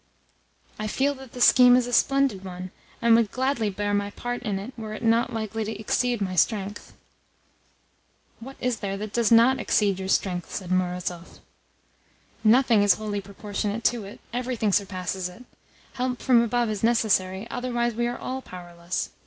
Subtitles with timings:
[0.79, 2.71] "I feel that the scheme is a splendid one,
[3.03, 6.33] and would gladly bear my part in it were it not likely to exceed my
[6.35, 6.93] strength."
[8.39, 11.37] "What is there that does NOT exceed your strength?" said Murazov.
[12.43, 15.43] "Nothing is wholly proportionate to it everything surpasses it.
[15.93, 19.11] Help from above is necessary: otherwise we are all powerless.